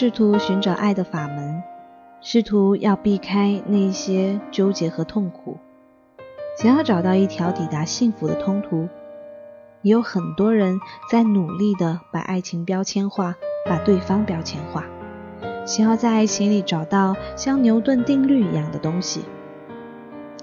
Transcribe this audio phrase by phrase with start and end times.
[0.00, 1.60] 试图寻找爱的法门，
[2.20, 5.58] 试图要避开那些纠结和痛苦，
[6.56, 8.88] 想要找到一条抵达幸福的通途。
[9.82, 10.78] 也有很多人
[11.10, 13.34] 在努力的把爱情标签化，
[13.66, 14.84] 把对方标签化，
[15.66, 19.24] 想要在爱情里找到像牛顿定律一样的东西。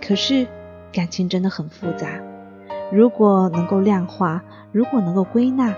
[0.05, 0.45] 可是
[0.91, 2.09] 感情真的很复杂，
[2.91, 4.43] 如果能够量化，
[4.73, 5.73] 如果能够归纳，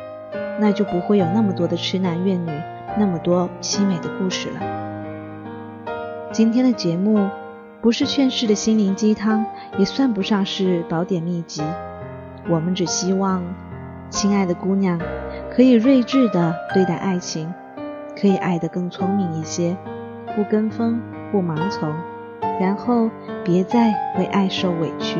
[0.60, 2.52] 那就不会有那么多的痴男怨女。
[2.98, 4.60] 那么多凄美的故事了。
[6.32, 7.30] 今天的节目
[7.82, 9.46] 不是劝世的心灵鸡汤，
[9.78, 11.62] 也算不上是宝典秘籍。
[12.50, 13.44] 我们只希望，
[14.10, 15.00] 亲爱的姑娘，
[15.52, 17.54] 可以睿智的对待爱情，
[18.20, 19.78] 可以爱得更聪明一些，
[20.36, 21.00] 不跟风，
[21.32, 21.94] 不盲从，
[22.60, 23.10] 然后
[23.44, 25.20] 别再为爱受委屈。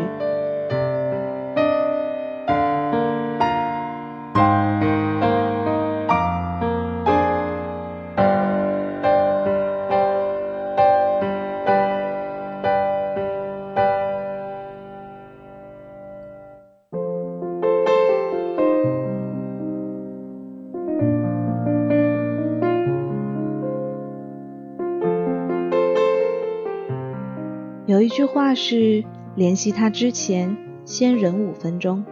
[28.18, 29.04] 句话是：
[29.36, 32.04] 联系他之前，先忍五分钟。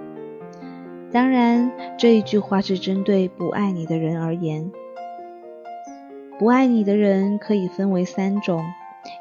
[1.11, 4.71] 当然，这一句话是针对不爱你的人而言。
[6.37, 8.63] 不爱你的人可以分为三种：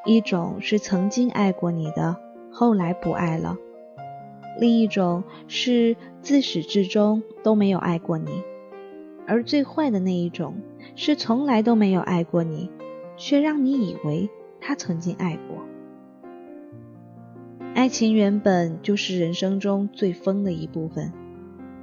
[0.05, 2.19] 一种是曾经爱过你的，
[2.51, 3.57] 后来不爱了；
[4.61, 8.43] 另一种是自始至终都没有爱过你；
[9.27, 10.57] 而最坏的那一种
[10.97, 12.69] 是从来都没有爱过你，
[13.17, 14.29] 却让你以为
[14.61, 15.65] 他曾经爱过。
[17.75, 21.13] 爱情原本就是人生中最疯的一部分，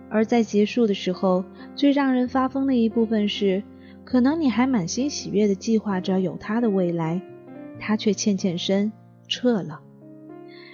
[0.10, 1.44] 而在结束的时候，
[1.76, 3.62] 最让人发疯的一部分是，
[4.06, 7.22] 可能你还满心喜悦的计划着有他的未来，
[7.78, 8.94] 他却欠欠身
[9.28, 9.82] 撤了，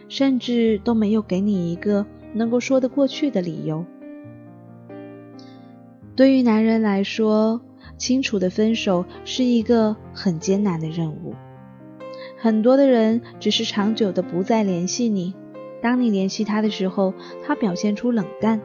[0.08, 3.86] 甚至都没有给你一个能够说得过去的理由。
[6.16, 7.62] 对于男人来说，
[7.98, 11.34] 清楚的分手是一个很艰难的任务。
[12.48, 15.36] 很多的人只是长久的不再联系你，
[15.82, 17.14] 当你联系他的时候，
[17.44, 18.62] 他表现出冷淡，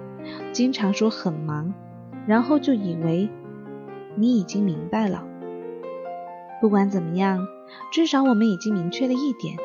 [0.53, 1.75] 经常说很忙，
[2.25, 3.29] 然后就以为
[4.15, 5.25] 你已经明白了。
[6.61, 7.45] 不管怎么样，
[7.93, 9.57] 至少我们已经明确了一点，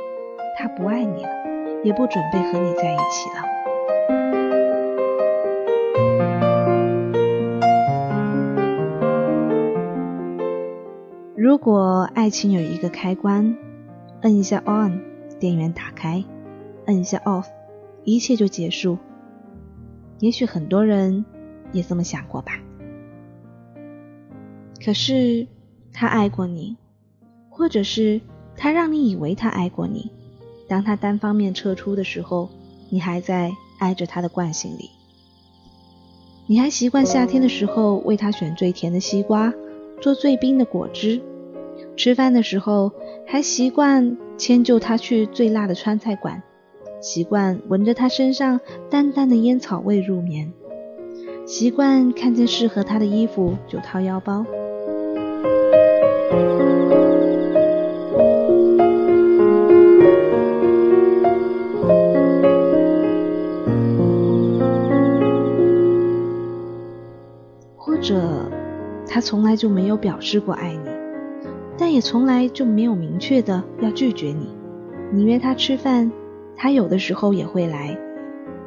[0.58, 1.30] 他不爱你了，
[1.84, 3.46] 也不准备和你在一起了。
[11.36, 13.56] 如果爱情有一个开关。
[14.22, 15.00] 摁一下 on，
[15.40, 16.24] 电源打开；
[16.86, 17.46] 摁一下 off，
[18.04, 18.98] 一切就结束。
[20.20, 21.24] 也许很多人
[21.72, 22.54] 也这么想过吧。
[24.84, 25.48] 可是
[25.94, 26.78] 他爱过你，
[27.50, 28.22] 或者是
[28.56, 30.12] 他让你以为他爱过你。
[30.68, 32.50] 当他单方面撤出的时候，
[32.90, 34.90] 你还在爱着他的惯性里。
[36.48, 39.54] 你还习惯夏天的时候为他选最甜的西瓜，
[40.02, 41.22] 做最冰的果汁。
[41.98, 42.94] 吃饭的时候。
[43.30, 46.42] 还习惯迁就他去最辣的川菜馆，
[47.02, 50.54] 习惯闻着他身上淡淡的烟草味入眠，
[51.46, 54.46] 习惯看见适合他的衣服就掏腰包，
[67.76, 68.50] 或者
[69.06, 70.97] 他从来就没有表示过爱你。
[71.78, 74.50] 但也从来就没有明确的要拒绝你。
[75.14, 76.12] 你约他吃饭，
[76.56, 77.96] 他有的时候也会来；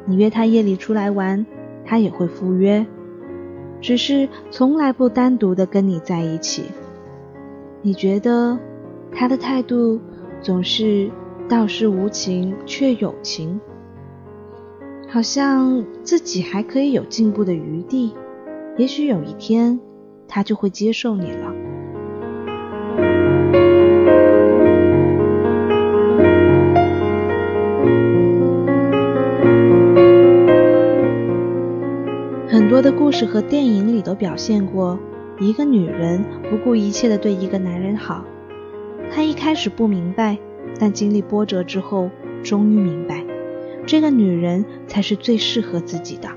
[0.07, 1.45] 你约他夜里出来玩，
[1.85, 2.87] 他也会赴约。
[3.81, 6.65] 只是从来不单独的跟你在一起。
[7.83, 8.59] 你觉得
[9.11, 9.99] 他的态度
[10.41, 11.11] 总是
[11.49, 13.61] 倒是无情却有情，
[15.09, 18.15] 好像自己还可以有进步的余地，
[18.77, 19.81] 也许有一天
[20.29, 21.53] 他就会接受你了。
[32.71, 34.97] 多的故事和电影里都表现过，
[35.41, 38.25] 一个女人不顾一切的对一个男人好，
[39.11, 40.39] 她一开始不明白，
[40.79, 42.11] 但经历波折之后，
[42.45, 43.25] 终于明白，
[43.87, 46.29] 这个女人才是最适合自己的，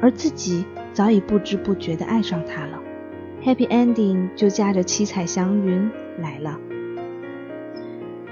[0.00, 2.80] 而自己早已不知不觉的爱上她了。
[3.42, 5.90] Happy ending 就驾着七彩祥云
[6.20, 6.60] 来了，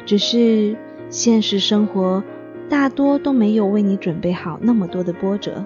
[0.06, 0.76] 只是
[1.10, 2.22] 现实生活
[2.68, 5.64] 大多都没有为你准备好那么多的波折，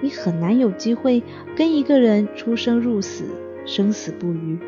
[0.00, 1.22] 你很难有机会
[1.56, 3.24] 跟一个人出生入死、
[3.66, 4.58] 生死不渝。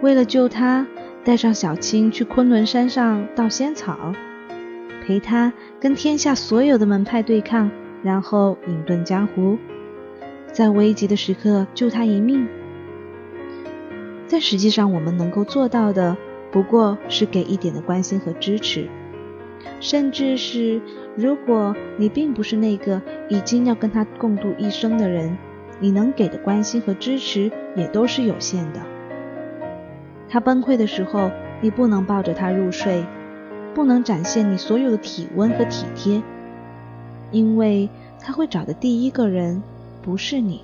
[0.00, 0.86] 为了救他，
[1.24, 4.12] 带上小青去昆仑山上盗仙草，
[5.04, 7.70] 陪他跟天下所有的门派对抗，
[8.02, 9.56] 然后隐遁江湖，
[10.52, 12.46] 在危急的时刻救他一命。
[14.28, 16.16] 但实际上，我们能够做到的，
[16.50, 18.88] 不过是给一点的关心和支持，
[19.78, 20.80] 甚至是
[21.14, 25.36] 如果你并不是那个已经要跟他共度一生的人，
[25.78, 28.80] 你能给的关心和支持也都是有限的。
[30.28, 31.30] 他崩溃的时候，
[31.60, 33.04] 你不能抱着他入睡，
[33.74, 36.22] 不能展现你所有的体温和体贴，
[37.30, 39.62] 因为他会找的第一个人
[40.00, 40.62] 不是你。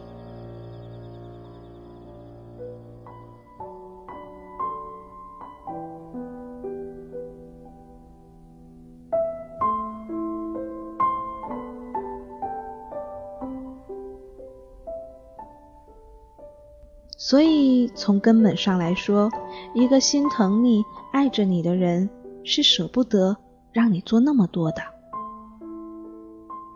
[17.20, 19.28] 所以，从根本上来说，
[19.74, 22.08] 一个心疼你、爱着你的人，
[22.44, 23.36] 是舍不得
[23.72, 24.80] 让你做那么多的。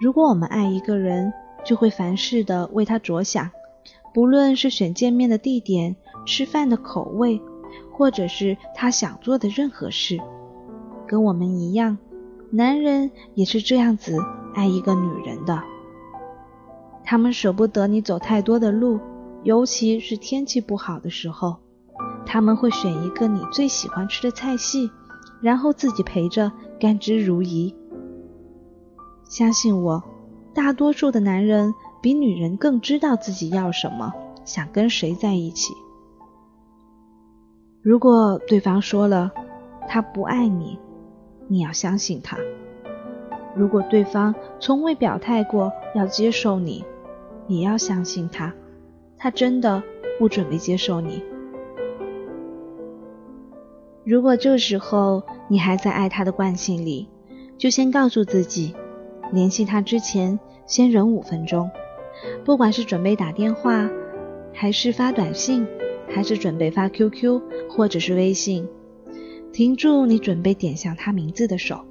[0.01, 1.33] 如果我们爱一个人，
[1.65, 3.49] 就会凡事的为他着想，
[4.13, 5.95] 不论是选见面的地点、
[6.27, 7.41] 吃饭的口味，
[7.93, 10.19] 或者是他想做的任何事，
[11.07, 11.97] 跟我们一样，
[12.51, 14.19] 男人也是这样子
[14.57, 15.63] 爱一个女人的。
[17.05, 18.99] 他们舍不得你走太多的路。
[19.45, 21.57] 尤其是天气不好的时候，
[22.25, 24.91] 他们会选一个你最喜欢吃的菜系，
[25.41, 27.75] 然后自己陪着甘之如饴。
[29.25, 30.03] 相信我，
[30.55, 34.13] 大多数的男人比女人更知道自己要什么，
[34.45, 35.75] 想跟谁在一起。
[37.83, 39.33] 如果对方说了
[39.89, 40.79] 他不爱你，
[41.49, 42.37] 你要相信他；
[43.57, 46.85] 如果对方从未表态过要接受你，
[47.49, 48.55] 也要相信他。
[49.23, 49.81] 他真的
[50.19, 51.23] 不准备接受你。
[54.05, 57.09] 如果这时候你还在爱他的惯性里，
[57.57, 58.75] 就先告诉自己，
[59.33, 61.71] 联系他之前先忍五分钟。
[62.45, 63.89] 不管是准备打电话，
[64.53, 65.65] 还是发短信，
[66.09, 67.41] 还是准备发 QQ
[67.71, 68.69] 或者是微信，
[69.53, 71.85] 停住你准备点向他名字的手。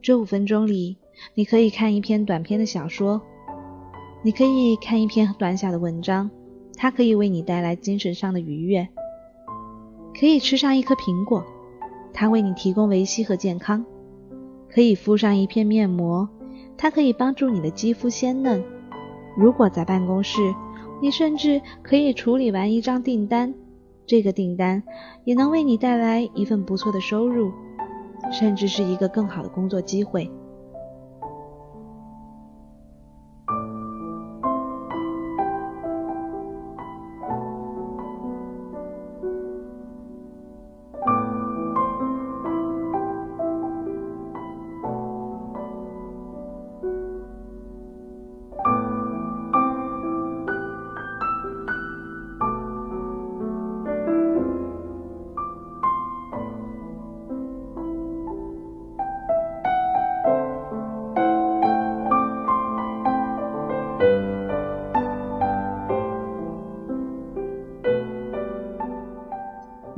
[0.00, 0.96] 这五分钟里，
[1.36, 3.22] 你可以看一篇短篇的小说。
[4.24, 6.30] 你可以看一篇短小的文章，
[6.76, 8.86] 它可以为你带来精神上的愉悦；
[10.16, 11.44] 可以吃上一颗苹果，
[12.12, 13.84] 它为你提供维 C 和健康；
[14.72, 16.28] 可以敷上一片面膜，
[16.76, 18.62] 它可以帮助你的肌肤鲜嫩。
[19.36, 20.54] 如果在办公室，
[21.00, 23.52] 你甚至可以处理完一张订单，
[24.06, 24.84] 这个订单
[25.24, 27.50] 也能为你带来一份不错的收入，
[28.30, 30.30] 甚至是一个更好的工作机会。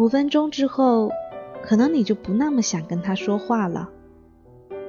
[0.05, 1.11] 五分钟之后，
[1.63, 3.89] 可能你就不那么想跟他说话了。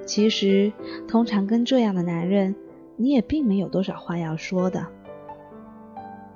[0.06, 0.74] 其实，
[1.08, 2.54] 通常跟这样的男人，
[2.98, 4.86] 你也并没有多少话要说的。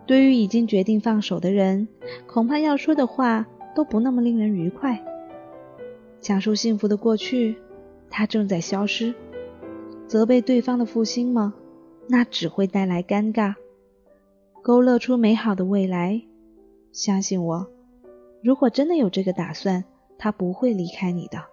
[0.05, 1.89] 对于已经决定放手的人，
[2.25, 3.45] 恐怕要说的话
[3.75, 5.03] 都不那么令人愉快。
[6.21, 7.57] 讲述幸福的过去，
[8.09, 9.13] 它正在消失；
[10.07, 11.53] 责备对方的负心吗？
[12.07, 13.55] 那只会带来尴尬。
[14.62, 16.21] 勾勒出美好的未来，
[16.93, 17.67] 相信我。
[18.41, 19.84] 如果真的有这个打算，
[20.17, 21.43] 他不会离开你的。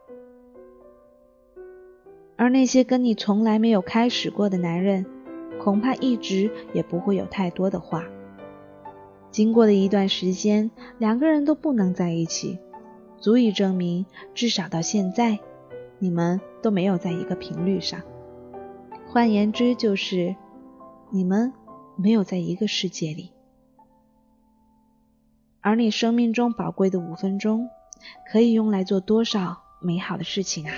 [2.37, 5.07] 而那些跟你从来没有开始过的男人，
[5.59, 8.05] 恐怕一直也不会有太多的话。
[9.31, 12.59] 经过的一段时间，两个人都不能在一起，
[13.19, 15.39] 足以证明，至少到现在，
[15.99, 18.01] 你们都没有在一个频率上。
[19.09, 20.37] 换言之，就是
[21.11, 21.53] 你们
[21.97, 23.33] 没有在一个世界里。
[25.67, 27.69] 而你生命中宝贵的五分钟，
[28.31, 30.73] 可以用来做多少美好的事情啊！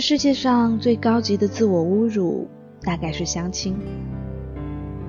[0.00, 2.48] 世界上最高级的自我侮辱，
[2.82, 3.76] 大概是相亲。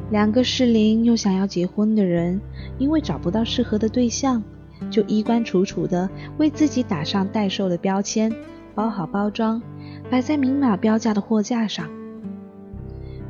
[0.10, 2.42] 两个适龄又想要结婚的人，
[2.78, 4.44] 因为找不到适合的对象，
[4.90, 8.32] 就衣冠楚楚的为自己打上待售的标签，
[8.76, 9.62] 包好包装，
[10.10, 11.90] 摆在明码标价的货架上。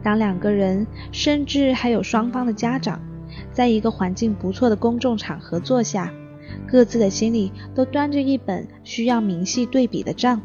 [0.01, 2.99] 当两个人，甚至还有双方的家长，
[3.51, 6.11] 在一个环境不错的公众场合坐下，
[6.67, 10.41] 各自的心里都端着一本需要明细对比的账。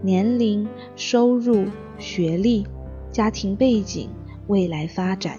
[0.00, 1.64] 年龄、收入、
[1.98, 2.66] 学历、
[3.10, 4.08] 家庭背景、
[4.46, 5.38] 未来发展，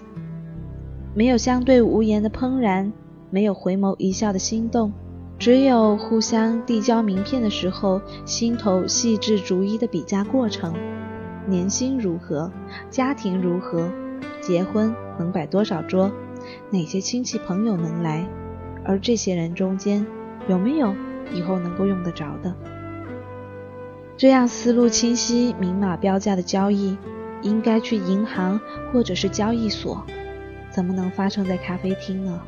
[1.14, 2.92] 没有相对无言的怦然，
[3.30, 4.92] 没有回眸一笑的心动，
[5.38, 10.74] 只有互相递交名片的时候，心头细致逐一的比价过程：
[11.46, 12.52] 年薪如何，
[12.90, 13.90] 家庭如何，
[14.42, 16.12] 结婚能摆多少桌，
[16.70, 18.28] 哪些亲戚朋友能来，
[18.84, 20.06] 而这些人中间
[20.48, 20.94] 有没有
[21.32, 22.54] 以后能够用得着的？
[24.20, 26.94] 这样思路清晰、明码标价的交易，
[27.40, 28.60] 应该去银行
[28.92, 30.04] 或者是交易所，
[30.68, 32.38] 怎么能发生在咖啡厅呢？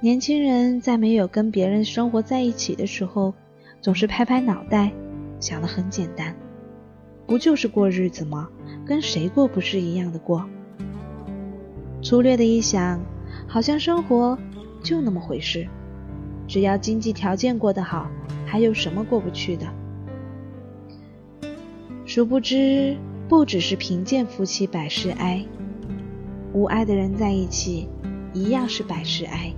[0.00, 3.34] 年轻人在没有跟别人生活在一起的时候，
[3.80, 4.90] 总是拍拍脑袋，
[5.38, 6.34] 想的很简单，
[7.24, 8.48] 不就是过日子吗？
[8.84, 10.44] 跟谁过不是一样的过？
[12.02, 13.00] 粗略的一想，
[13.46, 14.36] 好像生活
[14.82, 15.68] 就那么回事，
[16.46, 18.10] 只要经济条件过得好。
[18.48, 19.66] 还有什么过不去的？
[22.06, 22.96] 殊不知，
[23.28, 25.44] 不只是贫贱夫妻百事哀，
[26.52, 27.88] 无爱的人在一起，
[28.32, 29.52] 一样是百事哀。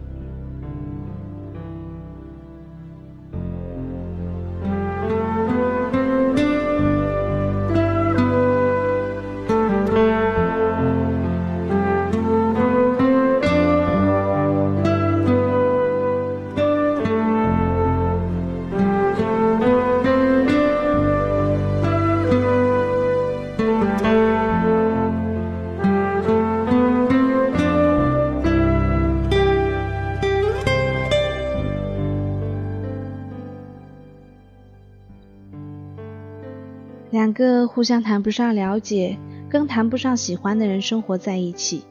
[37.79, 39.17] 互相谈不上了解，
[39.49, 41.85] 更谈不上喜欢的人生活在一起，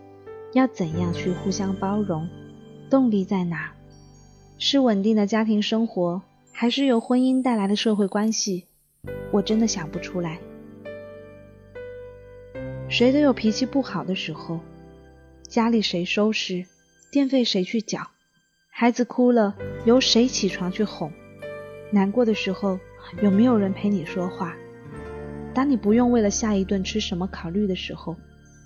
[0.52, 2.28] 要怎样去互相包容？
[2.90, 3.72] 动力在哪？
[4.58, 8.66] 是稳定的家庭生活，还是由婚姻带来的社会关系？
[9.32, 10.40] 我真的想不出来。
[12.90, 14.60] 谁都有脾气不好的时候，
[15.48, 16.66] 家里谁收拾，
[17.14, 18.02] 电费谁去缴，
[18.70, 21.10] 孩子哭了由谁起床去哄，
[21.92, 22.78] 难过的时候
[23.22, 24.54] 有没有人陪你说话？
[25.58, 28.16] 当你不用为了下一顿吃什么考虑的时候，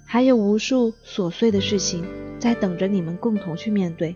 [0.05, 2.03] 还有无数琐碎的事情
[2.37, 4.13] 在等着你们共同去面对。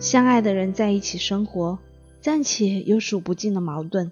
[0.00, 1.78] 相爱的人在一起生活，
[2.20, 4.10] 暂且有数不尽的矛盾，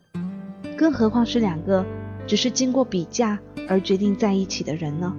[0.77, 1.85] 更何况是两个
[2.25, 5.17] 只是经过比价而决定在一起的人呢？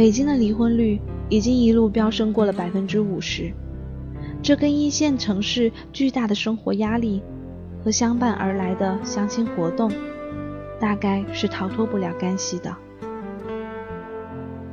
[0.00, 3.52] 北京的离婚率已经一路飙升过了百分之五十，
[4.42, 7.22] 这跟一线城市巨大的生活压力
[7.84, 9.92] 和相伴而来的相亲活动，
[10.80, 12.74] 大概是逃脱不了干系的。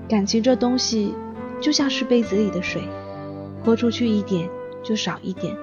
[0.08, 1.14] 感情这东西
[1.60, 2.84] 就像是杯子里的水，
[3.66, 4.50] 泼出去一点
[4.82, 5.54] 就少一点。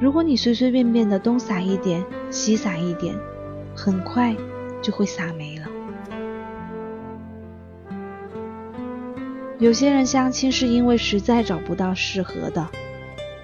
[0.00, 3.16] 如果你随随便便的东洒一点，西洒一点，
[3.74, 4.32] 很快
[4.80, 5.66] 就会洒没了。
[9.60, 12.68] 有些人相亲是因为实在找不到适合的，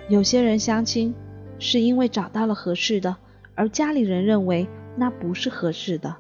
[0.09, 1.15] 有些人相亲
[1.61, 3.17] 是因为找到了合适的，
[3.55, 6.17] 而家里人认为那不是合适的。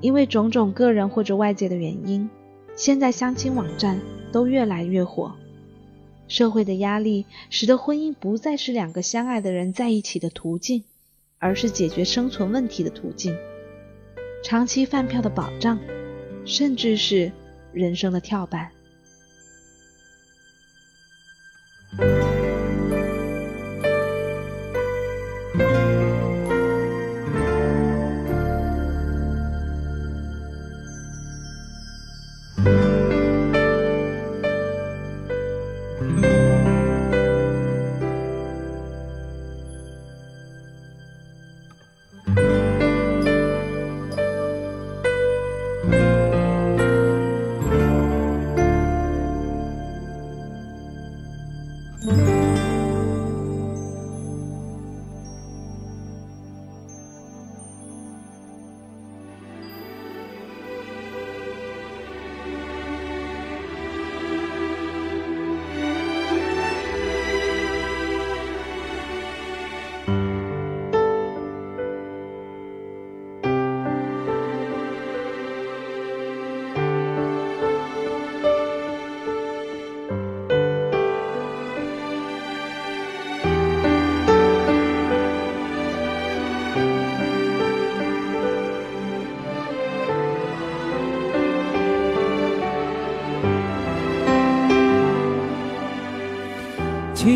[0.00, 2.30] 因为种种个人或者外界的原因，
[2.76, 4.00] 现在相亲网站
[4.30, 5.34] 都越来越火。
[6.28, 10.84] 社会的压力使得婚姻不再是两个相爱的人在一起的途径，
[11.38, 13.36] 而是解决生存问题的途径，
[14.44, 15.80] 长期饭票的保障，
[16.44, 17.32] 甚至是。
[17.72, 18.70] 人生的跳板。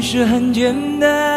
[0.03, 1.32] 其实很简单，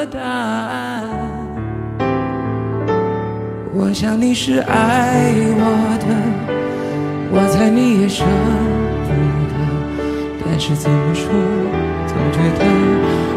[0.00, 1.04] 我个答案。
[3.74, 5.62] 我想你是爱我
[6.00, 6.06] 的，
[7.30, 8.24] 我猜你也舍
[9.04, 9.10] 不
[9.50, 9.54] 得。
[10.42, 11.28] 但是怎么说，
[12.06, 12.64] 总觉得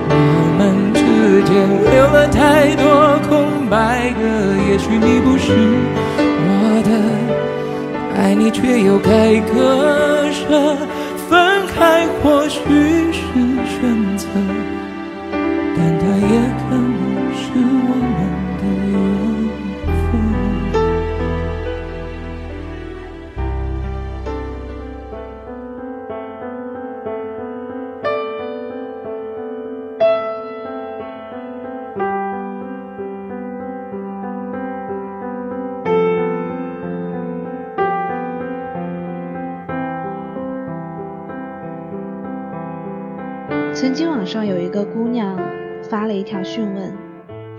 [0.08, 0.16] 我
[0.58, 1.52] 们之间
[1.92, 4.22] 留了太多空白格。
[4.70, 5.52] 也许你不是
[6.48, 6.90] 我的。
[8.16, 10.78] 爱你却又该割舍，
[11.28, 13.20] 分开或许是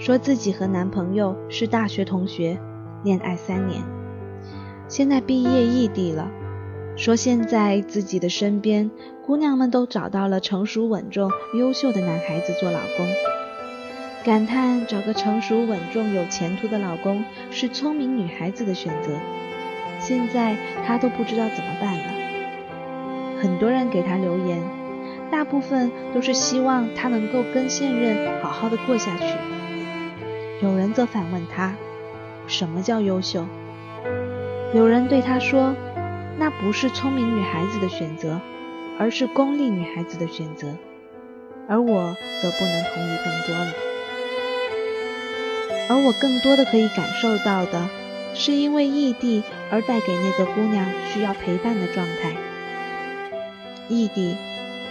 [0.04, 2.58] 说自己和男朋友是大学同学，
[3.04, 3.82] 恋爱三年，
[4.86, 6.28] 现在毕业异地了，
[6.94, 8.90] 说现在自己的身边
[9.24, 13.06] 姑娘们都找到了成熟稳重、优秀的男孩子做老公，
[14.26, 19.18] 感叹找个成熟稳重、有前途的老公是聪明女孩子的选择，
[20.00, 20.54] 现在
[20.86, 22.04] 她都不知道怎么办了。
[23.40, 24.60] 很多人给她留言。
[25.30, 29.53] 大部分都是希望她能够跟现任好好的过下去。
[30.64, 31.74] 有人则反问他
[32.48, 33.44] ：“什么叫优秀？”
[34.72, 35.74] 有人对他说
[36.40, 38.40] ：“那不是聪明女孩子的选择，
[38.98, 40.74] 而是功利女孩子的选择。”
[41.68, 43.72] 而我则不能同意更多了。
[45.90, 47.87] 而我更多的可以感受到的，
[48.35, 52.33] 是因为异地而带给那个姑娘需要陪伴的状态。
[53.90, 54.35] 异地。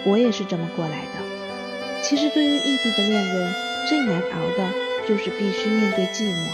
[0.05, 2.01] 我也是这么过来的。
[2.03, 3.53] 其实，对于异地的恋人，
[3.87, 4.69] 最难熬的
[5.07, 6.47] 就是必须面对寂寞。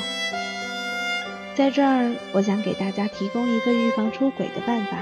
[1.56, 4.98] 在这儿，我想给大家提供一个预防出轨的办法：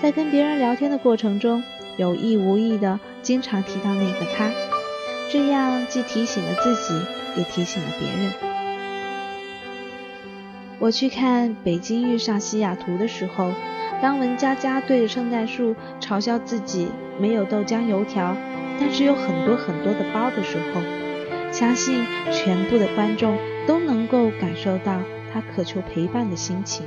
[0.00, 1.62] 在跟别人聊天的过程中，
[1.96, 4.50] 有意无意的经常提到那个他，
[5.30, 6.94] 这样既提醒了自己，
[7.36, 8.32] 也提醒了别人。
[10.78, 13.52] 我去看《北京遇上西雅图》的时候。
[14.02, 16.88] 当文佳佳对着圣诞树嘲笑自己
[17.18, 18.36] 没有豆浆油条，
[18.78, 20.82] 但是有很多很多的包的时候，
[21.54, 25.00] 相信全部的观众都能够感受到
[25.32, 26.84] 他渴求陪伴的心情。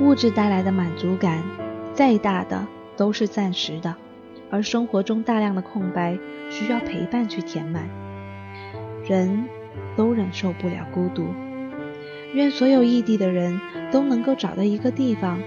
[0.00, 1.44] 物质带来的满足感，
[1.94, 3.94] 再大的都是暂时的，
[4.50, 6.18] 而生活中大量的空白
[6.50, 7.88] 需要陪伴去填满。
[9.04, 9.44] 人
[9.96, 11.28] 都忍受不了孤独。
[12.34, 13.60] 愿所有异地的人
[13.92, 15.38] 都能够找到一个地方，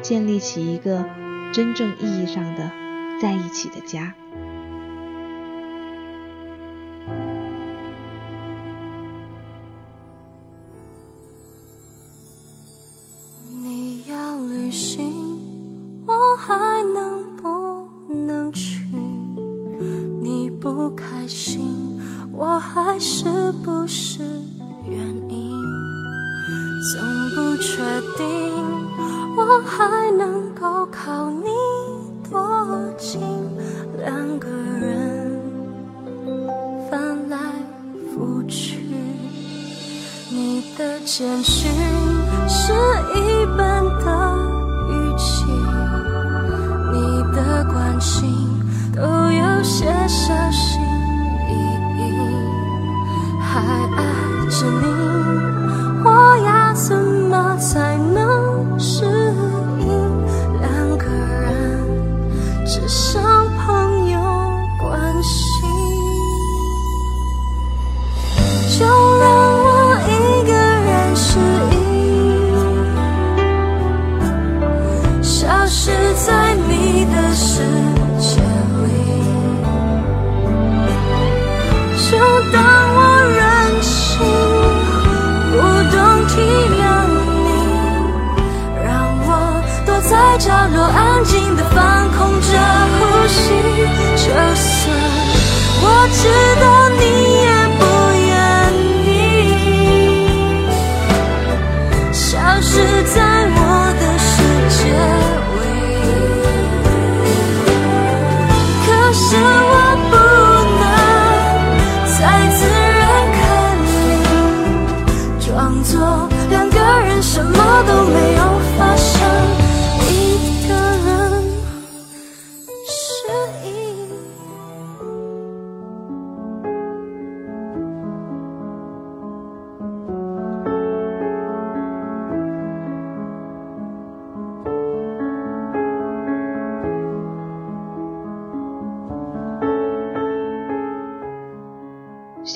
[0.00, 1.04] 建立起一个
[1.52, 2.70] 真正意义上的
[3.20, 4.14] 在一起的家。
[29.50, 31.48] 我还能够靠你
[32.30, 32.38] 多
[32.98, 33.18] 近，
[33.96, 35.40] 两个人
[36.90, 37.38] 翻来
[38.12, 38.84] 覆去。
[40.30, 41.72] 你的简讯
[42.46, 42.74] 是
[43.14, 44.36] 一般的
[44.90, 45.46] 语气，
[46.92, 48.28] 你的关心
[48.94, 50.34] 都有些小
[96.10, 96.28] 知
[96.60, 96.67] 道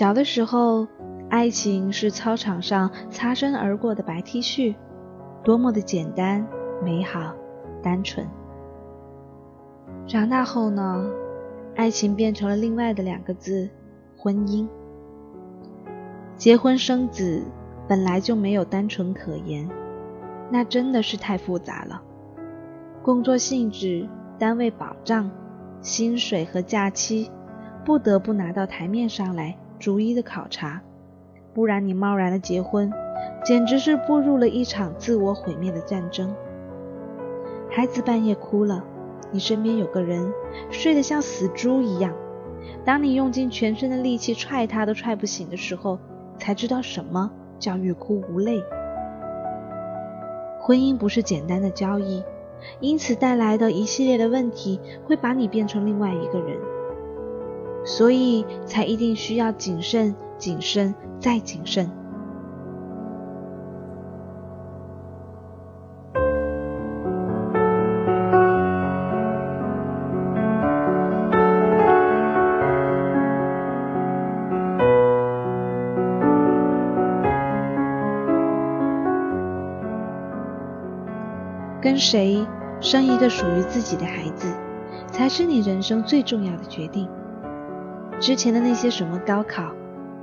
[0.03, 0.88] 小的时候，
[1.31, 4.75] 爱情是操场上擦身而过的白 T 恤。
[5.45, 6.45] 多么的简单、
[6.83, 7.33] 美好、
[7.85, 8.27] 单纯。
[10.09, 11.09] 长大后呢，
[11.77, 13.71] 爱情变成了另外的两个字——
[14.19, 14.67] 婚姻。
[16.35, 17.45] 结婚生子
[17.87, 19.69] 本来就没有单纯可言，
[20.51, 22.03] 那真的是太复杂了。
[23.05, 25.31] 工作性质、单位保障、
[25.81, 27.31] 薪水和假期，
[27.85, 30.81] 不得不拿到台面上来逐一的考察，
[31.53, 32.92] 不然你贸然的结婚。
[33.45, 36.33] 简直是步入了一场自我毁灭的战争。
[37.68, 38.85] 孩子半夜哭了，
[39.33, 40.33] 你身边有个人
[40.71, 42.14] 睡得像死猪一样，
[42.85, 45.99] 当你用尽全身的力气踹他都踹不醒的时候，
[46.38, 48.62] 才知道什么叫欲哭无泪。
[50.61, 52.23] 婚姻不是简单的交易，
[52.79, 56.57] 因此带来的一系列的问题会把你变成另外一个人，
[57.85, 61.90] 所以才一定需要谨慎、谨慎再谨慎。
[81.81, 82.47] 跟谁
[82.81, 84.47] 生一个属于自己的孩子，
[85.11, 87.09] 才是你人生最重要的决定。
[88.23, 89.73] 之前的那些什么高考、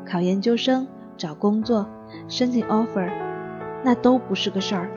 [0.09, 1.85] 考研究生、找工作、
[2.29, 3.11] 申请 offer，
[3.83, 4.89] 那都不是个事儿。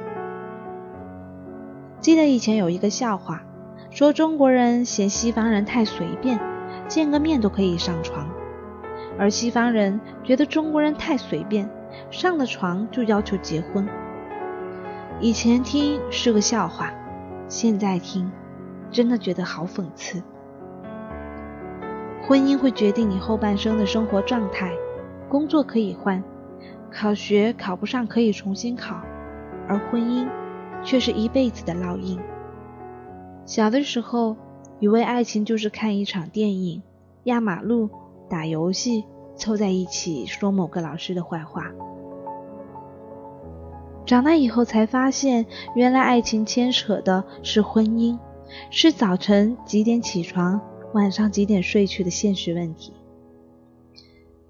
[1.98, 3.42] 记得以前有一个笑话，
[3.90, 6.38] 说中国人嫌西方人太随便，
[6.86, 8.28] 见个面都可以上床，
[9.18, 11.68] 而西方人觉得中国人太随便，
[12.12, 13.84] 上了床就要求结婚。
[15.18, 16.92] 以前听是个笑话，
[17.48, 18.30] 现在听
[18.92, 20.22] 真的觉得好讽刺。
[22.24, 24.72] 婚姻会决定你后半生的生活状态，
[25.28, 26.22] 工作可以换，
[26.90, 29.00] 考学考不上可以重新考，
[29.68, 30.28] 而婚姻
[30.84, 32.20] 却是一辈子的烙印。
[33.44, 34.36] 小的时候，
[34.78, 36.80] 以为爱情就是看一场电影、
[37.24, 37.90] 压马路、
[38.30, 39.04] 打游戏、
[39.34, 41.72] 凑在一起说某个老师的坏话。
[44.06, 48.16] 长大以后才发现，原来爱情牵扯的是婚姻，
[48.70, 50.60] 是早晨几点起床，
[50.92, 52.92] 晚上几点睡去的现实问题。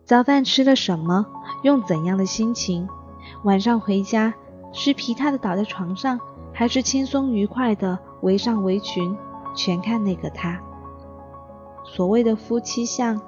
[0.05, 1.27] 早饭吃了什么，
[1.63, 2.89] 用怎样的心情，
[3.45, 4.35] 晚上回家
[4.73, 6.21] 是疲沓的倒在床上，
[6.53, 9.17] 还是轻松愉快的围上围裙，
[9.55, 10.61] 全看那个他。
[11.85, 13.21] 所谓的夫妻相，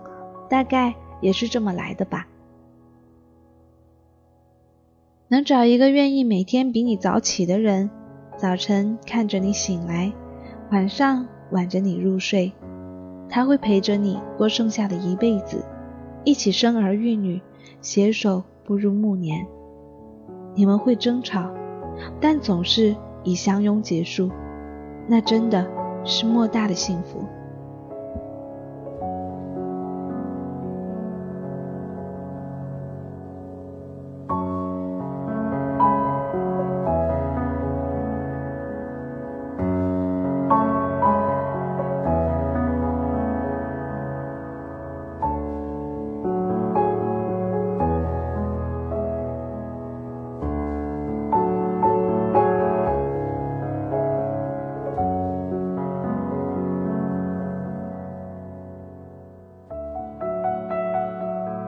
[0.48, 2.27] 大概也是这么来的吧。
[5.29, 7.90] 能找一个愿意每天比你早起的人，
[8.37, 10.12] 早晨看着你醒来，
[10.70, 12.53] 晚上挽着你入睡，
[13.29, 15.65] 他会陪着你过剩下的一辈子，
[16.25, 17.41] 一起生儿育女，
[17.81, 19.47] 携手步入暮年。
[20.55, 21.51] 你们会争吵，
[22.21, 24.31] 但总是以相拥结束，
[25.09, 25.67] 那真的
[26.05, 27.25] 是莫大的幸福。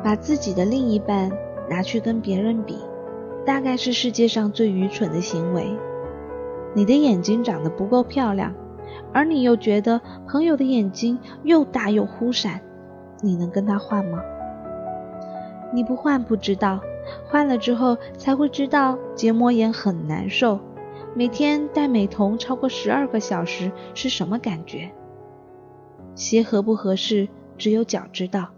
[0.06, 1.32] 把自己的另一半
[1.68, 2.78] 拿去跟别人比，
[3.44, 5.76] 大概是世界上最愚蠢的行为。
[6.76, 8.54] 你的眼睛长得不够漂亮，
[9.12, 12.60] 而你又觉得朋友的眼睛又大又忽闪，
[13.20, 14.22] 你能跟他换吗？
[15.72, 16.78] 你不换不知道，
[17.26, 20.60] 换了之后才会知道结膜炎很难受，
[21.16, 24.88] 每天戴美瞳超过十二个小时是什么感觉。
[26.14, 27.26] 鞋合不合适，
[27.58, 28.50] 只有脚知道。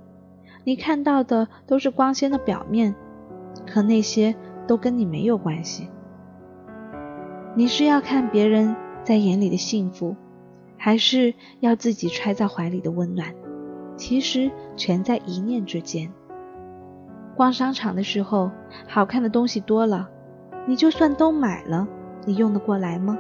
[0.68, 2.94] 你看到的都是光鲜的表面，
[3.66, 5.88] 可那些都跟你没有关系。
[7.54, 10.14] 你是要看别人在眼里的幸福，
[10.76, 13.34] 还是要自己揣在怀里的温暖？
[13.96, 16.12] 其实全在一念之间。
[17.34, 18.50] 逛商场的时候，
[18.86, 20.10] 好看的东西多了，
[20.66, 21.88] 你就算都买了，
[22.26, 23.16] 你用得过来吗？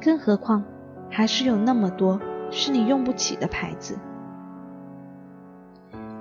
[0.00, 0.62] 更何况，
[1.10, 2.20] 还是有那么多
[2.52, 3.98] 是你用不起的牌子。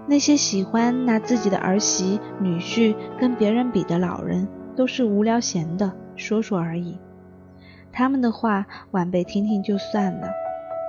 [0.10, 6.98] 那些喜欢拿自己的儿媳、女婿跟别人比的老人，都是无聊闲的说说而已。
[7.92, 10.28] 他们的话晚辈听听就算了，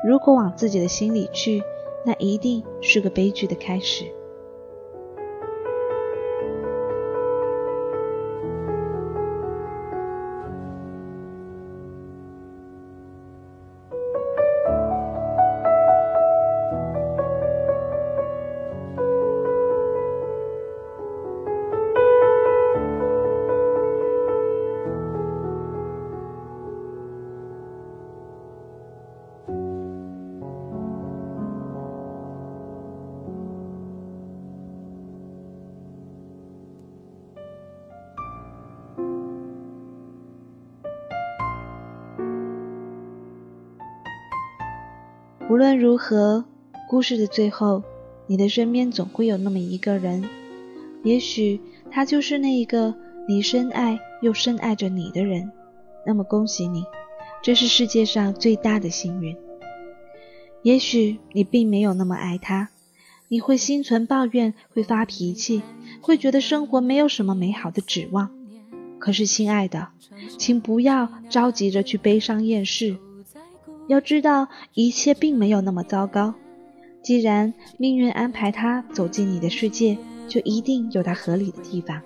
[0.06, 1.62] 如果往自己的心里去，
[2.06, 4.06] 那一定是个悲剧的开始。
[45.70, 46.44] 无论如何，
[46.88, 47.84] 故事的最后，
[48.26, 50.28] 你的身边总会有那么一个人，
[51.04, 51.60] 也许
[51.92, 52.92] 他就是那一个
[53.28, 55.52] 你深爱又深爱着你的人。
[56.04, 56.84] 那么恭喜你，
[57.40, 59.36] 这是世界上最大的幸运。
[60.62, 62.70] 也许你并没有那么爱他，
[63.28, 65.62] 你会心存抱怨，会发脾气，
[66.00, 68.28] 会觉得生活没有什么美好的指望。
[68.98, 69.90] 可是，亲爱的，
[70.36, 72.96] 请不要着急着去悲伤厌世。
[73.90, 76.32] 要知道，一切并没有那么糟糕。
[77.02, 79.98] 既然命运安排他走进你的世界，
[80.28, 82.00] 就一定有他合理的地方。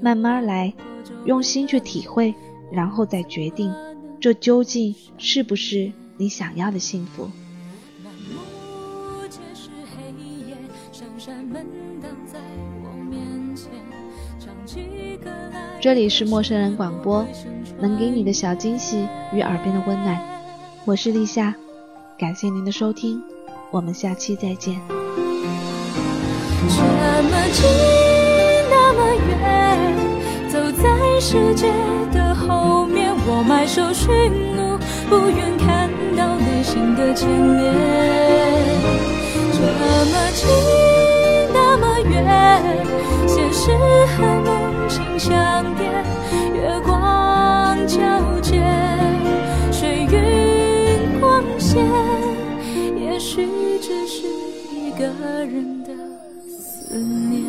[0.00, 0.74] 慢慢来，
[1.24, 2.34] 用心去体会，
[2.72, 3.72] 然后再决定，
[4.18, 7.30] 这究竟是不是你想要的幸福。
[15.80, 17.24] 这里是陌生人广播，
[17.78, 20.37] 能给你的小惊喜与耳边的温暖。
[20.88, 21.54] 我是立夏，
[22.18, 23.22] 感谢您的收听，
[23.70, 24.80] 我们下期再见。
[24.88, 26.80] 这
[27.24, 27.68] 么近，
[28.70, 31.70] 那么远，走在世界
[32.10, 34.08] 的后面，我埋首寻
[34.56, 34.78] 路，
[35.10, 37.74] 不愿看到内心的牵连。
[39.52, 39.60] 这
[40.08, 40.48] 么近，
[41.52, 42.24] 那么远，
[43.26, 43.76] 现实
[44.16, 44.56] 和梦。
[44.88, 45.36] 境相
[45.76, 46.02] 连，
[53.88, 54.26] 只是
[54.70, 55.06] 一个
[55.46, 55.94] 人的
[56.46, 57.47] 思念。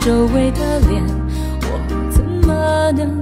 [0.00, 1.04] 周围的脸，
[1.62, 3.20] 我怎么能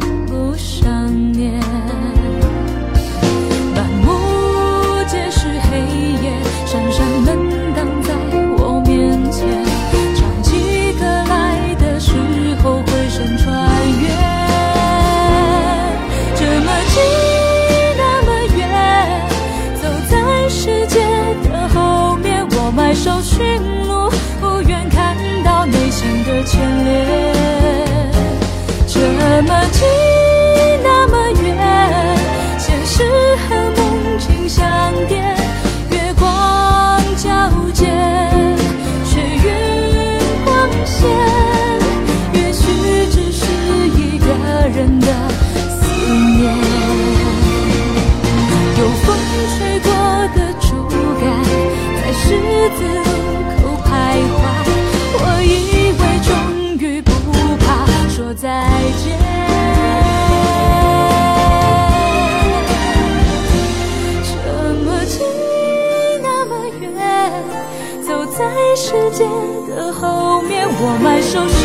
[69.66, 71.58] 的后面，我埋首寻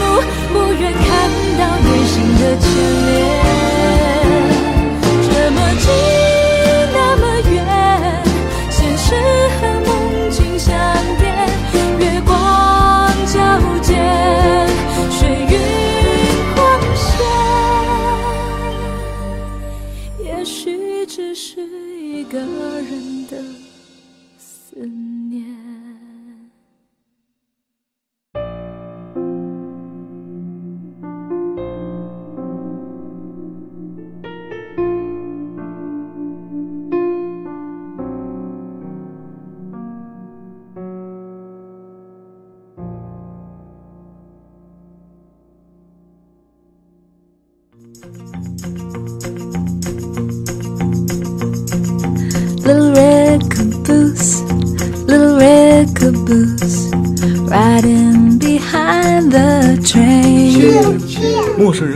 [0.00, 0.02] 路，
[0.52, 1.06] 不愿看
[1.58, 2.66] 到内心的牵
[3.06, 3.35] 连。